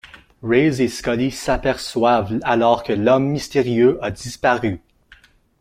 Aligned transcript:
Reyes 0.41 0.81
et 0.81 0.87
Scully 0.87 1.29
s'aperçoivent 1.29 2.39
alors 2.41 2.81
que 2.81 2.91
l'homme 2.91 3.27
mystérieux 3.27 3.99
a 4.01 4.09
disparu. 4.09 4.81